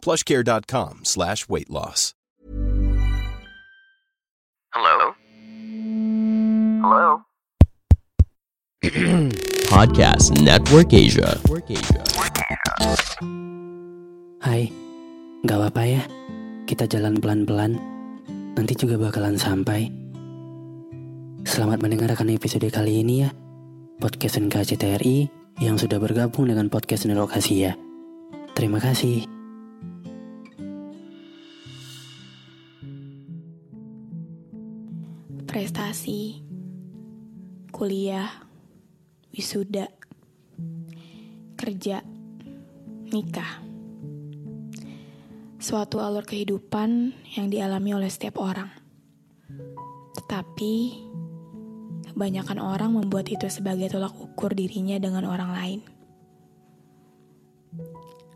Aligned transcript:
plushcare.com 0.00 1.04
slash 1.04 1.48
weight 1.48 1.70
loss. 1.70 2.14
Hello? 4.70 5.14
Hello? 6.80 7.06
Podcast 9.70 10.30
Network 10.40 10.94
Asia. 10.94 11.36
Hai, 14.40 14.72
gak 15.44 15.56
apa-apa 15.58 15.82
ya. 15.84 16.02
Kita 16.64 16.86
jalan 16.86 17.18
pelan-pelan. 17.18 17.76
Nanti 18.56 18.74
juga 18.78 18.96
bakalan 18.96 19.36
sampai. 19.36 19.90
Selamat 21.44 21.82
mendengarkan 21.82 22.30
episode 22.30 22.70
kali 22.70 23.02
ini 23.02 23.26
ya. 23.26 23.30
Podcast 23.98 24.38
NKCTRI 24.38 25.28
yang 25.60 25.76
sudah 25.76 26.00
bergabung 26.00 26.48
dengan 26.48 26.70
podcast 26.70 27.04
Nerok 27.04 27.36
Asia. 27.36 27.76
Terima 28.54 28.80
kasih. 28.80 29.39
Prestasi, 35.60 36.40
kuliah, 37.68 38.32
wisuda, 39.28 39.92
kerja, 41.52 42.00
nikah. 43.12 43.60
Suatu 45.60 46.00
alur 46.00 46.24
kehidupan 46.24 47.12
yang 47.36 47.52
dialami 47.52 47.92
oleh 47.92 48.08
setiap 48.08 48.40
orang. 48.40 48.72
Tetapi, 50.16 50.74
kebanyakan 52.08 52.56
orang 52.56 52.96
membuat 52.96 53.28
itu 53.28 53.44
sebagai 53.52 53.92
tolak 53.92 54.16
ukur 54.16 54.56
dirinya 54.56 54.96
dengan 54.96 55.28
orang 55.28 55.52
lain. 55.52 55.80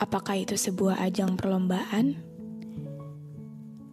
Apakah 0.00 0.40
itu 0.40 0.56
sebuah 0.56 1.04
ajang 1.04 1.36
perlombaan 1.36 2.16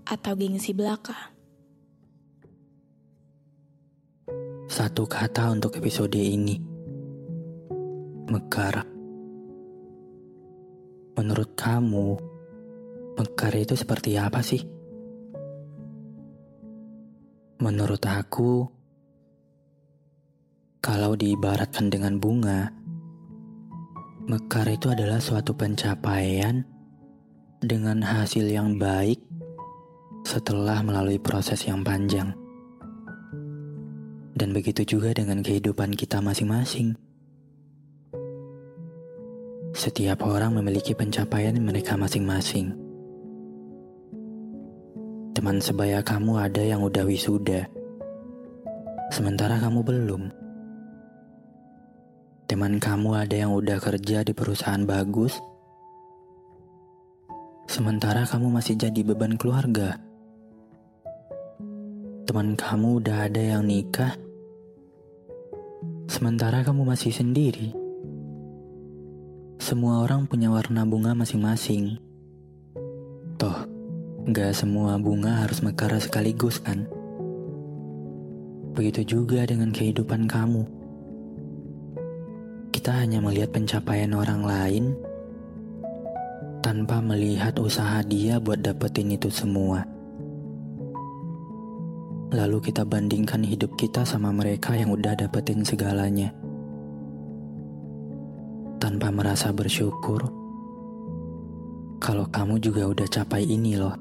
atau 0.07 0.31
gengsi 0.39 0.71
belaka? 0.71 1.35
Satu 4.77 5.09
kata 5.09 5.57
untuk 5.57 5.73
episode 5.81 6.21
ini. 6.21 6.53
Mekar. 8.29 8.85
Menurut 11.17 11.57
kamu, 11.57 12.13
mekar 13.17 13.57
itu 13.57 13.73
seperti 13.73 14.21
apa 14.21 14.37
sih? 14.45 14.61
Menurut 17.57 18.05
aku, 18.05 18.69
kalau 20.77 21.17
diibaratkan 21.17 21.89
dengan 21.89 22.21
bunga, 22.21 22.69
mekar 24.29 24.69
itu 24.69 24.93
adalah 24.93 25.17
suatu 25.17 25.57
pencapaian 25.57 26.61
dengan 27.65 28.05
hasil 28.05 28.45
yang 28.45 28.77
baik 28.77 29.25
setelah 30.21 30.85
melalui 30.85 31.17
proses 31.17 31.65
yang 31.65 31.81
panjang. 31.81 32.29
Dan 34.37 34.53
begitu 34.53 34.85
juga 34.85 35.17
dengan 35.17 35.41
kehidupan 35.41 35.97
kita 35.97 36.21
masing-masing. 36.21 36.93
Setiap 39.73 40.21
orang 40.21 40.53
memiliki 40.53 40.93
pencapaian 40.93 41.57
mereka 41.57 41.97
masing-masing. 41.97 42.69
Teman 45.33 45.57
sebaya 45.57 46.05
kamu 46.05 46.37
ada 46.37 46.61
yang 46.61 46.85
udah 46.85 47.01
wisuda, 47.05 47.65
sementara 49.09 49.57
kamu 49.57 49.85
belum. 49.85 50.23
Teman 52.45 52.77
kamu 52.77 53.17
ada 53.17 53.35
yang 53.37 53.53
udah 53.53 53.77
kerja 53.81 54.21
di 54.21 54.33
perusahaan 54.33 54.81
bagus, 54.85 55.37
sementara 57.69 58.25
kamu 58.25 58.53
masih 58.53 58.77
jadi 58.77 59.01
beban 59.01 59.37
keluarga. 59.37 59.97
Teman 62.25 62.57
kamu 62.57 63.01
udah 63.05 63.29
ada 63.29 63.39
yang 63.39 63.61
nikah, 63.61 64.17
Sementara 66.17 66.65
kamu 66.65 66.81
masih 66.81 67.13
sendiri. 67.13 67.77
Semua 69.61 70.01
orang 70.01 70.25
punya 70.25 70.49
warna 70.49 70.81
bunga 70.81 71.13
masing-masing. 71.13 71.93
Toh, 73.37 73.53
gak 74.25 74.57
semua 74.57 74.97
bunga 74.97 75.45
harus 75.45 75.61
mekar 75.61 75.93
sekaligus 76.01 76.57
kan? 76.57 76.89
Begitu 78.73 79.05
juga 79.13 79.45
dengan 79.45 79.69
kehidupan 79.69 80.25
kamu. 80.25 80.65
Kita 82.73 82.97
hanya 82.97 83.21
melihat 83.21 83.53
pencapaian 83.53 84.17
orang 84.17 84.41
lain 84.41 84.97
tanpa 86.65 86.97
melihat 86.97 87.53
usaha 87.61 88.01
dia 88.01 88.41
buat 88.41 88.65
dapetin 88.65 89.13
itu 89.13 89.29
semua. 89.29 89.85
Lalu 92.27 92.59
kita 92.59 92.83
bandingkan 92.83 93.39
hidup 93.39 93.79
kita 93.79 94.03
sama 94.03 94.35
mereka 94.35 94.75
yang 94.75 94.91
udah 94.91 95.15
dapetin 95.15 95.63
segalanya. 95.63 96.35
Tanpa 98.83 99.15
merasa 99.15 99.55
bersyukur, 99.55 100.27
kalau 102.03 102.27
kamu 102.27 102.59
juga 102.59 102.83
udah 102.83 103.07
capai 103.07 103.47
ini 103.47 103.79
loh. 103.79 103.95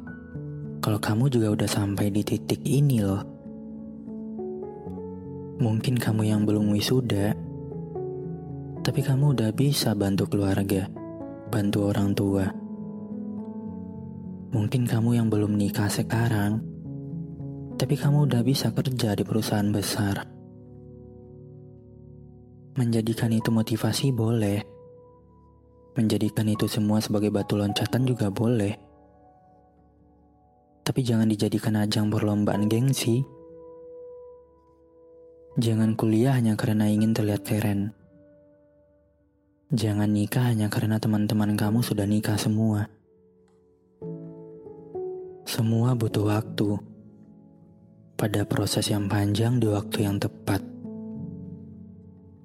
Kalau 0.82 0.98
kamu 0.98 1.30
juga 1.30 1.54
udah 1.54 1.70
sampai 1.70 2.10
di 2.10 2.26
titik 2.26 2.66
ini 2.66 2.98
loh. 2.98 3.22
Mungkin 5.62 5.94
kamu 5.94 6.26
yang 6.26 6.42
belum 6.42 6.74
wisuda, 6.74 7.30
tapi 8.82 9.00
kamu 9.06 9.38
udah 9.38 9.50
bisa 9.54 9.94
bantu 9.94 10.26
keluarga, 10.34 10.90
bantu 11.48 11.94
orang 11.94 12.10
tua. 12.10 12.46
Mungkin 14.50 14.82
kamu 14.82 15.14
yang 15.14 15.30
belum 15.30 15.54
nikah 15.54 15.88
sekarang, 15.88 16.75
tapi 17.76 17.92
kamu 17.92 18.24
udah 18.24 18.40
bisa 18.40 18.72
kerja 18.72 19.12
di 19.12 19.20
perusahaan 19.20 19.68
besar. 19.68 20.24
Menjadikan 22.80 23.28
itu 23.32 23.52
motivasi 23.52 24.16
boleh. 24.16 24.64
Menjadikan 25.96 26.48
itu 26.48 26.68
semua 26.68 27.00
sebagai 27.04 27.28
batu 27.28 27.56
loncatan 27.56 28.08
juga 28.08 28.32
boleh. 28.32 28.72
Tapi 30.84 31.00
jangan 31.04 31.28
dijadikan 31.28 31.76
ajang 31.76 32.08
perlombaan 32.08 32.68
gengsi. 32.68 33.24
Jangan 35.56 35.96
kuliah 35.96 36.36
hanya 36.36 36.56
karena 36.56 36.88
ingin 36.88 37.16
terlihat 37.16 37.44
keren. 37.44 37.92
Jangan 39.72 40.12
nikah 40.12 40.52
hanya 40.52 40.68
karena 40.72 41.00
teman-teman 41.00 41.56
kamu 41.56 41.80
sudah 41.80 42.04
nikah 42.08 42.36
semua. 42.36 42.88
Semua 45.48 45.96
butuh 45.96 46.28
waktu 46.28 46.95
pada 48.16 48.48
proses 48.48 48.88
yang 48.88 49.12
panjang 49.12 49.60
di 49.60 49.68
waktu 49.68 50.08
yang 50.08 50.16
tepat. 50.16 50.64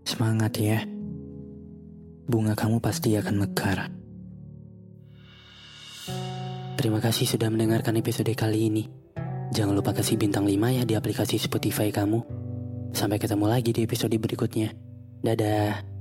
Semangat 0.04 0.60
ya. 0.60 0.84
Bunga 2.28 2.54
kamu 2.60 2.84
pasti 2.84 3.16
akan 3.16 3.36
mekar. 3.40 3.88
Terima 6.76 7.00
kasih 7.00 7.28
sudah 7.28 7.48
mendengarkan 7.48 7.96
episode 7.96 8.32
kali 8.36 8.68
ini. 8.68 8.84
Jangan 9.52 9.76
lupa 9.76 9.96
kasih 9.96 10.16
bintang 10.20 10.48
5 10.48 10.76
ya 10.76 10.84
di 10.84 10.96
aplikasi 10.96 11.40
Spotify 11.40 11.92
kamu. 11.92 12.20
Sampai 12.92 13.20
ketemu 13.20 13.46
lagi 13.48 13.72
di 13.72 13.88
episode 13.88 14.16
berikutnya. 14.16 14.76
Dadah. 15.24 16.01